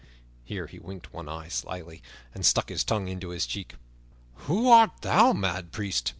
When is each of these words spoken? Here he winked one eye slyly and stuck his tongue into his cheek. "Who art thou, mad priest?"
Here 0.43 0.65
he 0.65 0.79
winked 0.79 1.13
one 1.13 1.29
eye 1.29 1.47
slyly 1.49 2.01
and 2.33 2.43
stuck 2.43 2.69
his 2.69 2.83
tongue 2.83 3.07
into 3.07 3.29
his 3.29 3.45
cheek. 3.45 3.75
"Who 4.49 4.67
art 4.67 5.01
thou, 5.01 5.31
mad 5.31 5.71
priest?" 5.71 6.09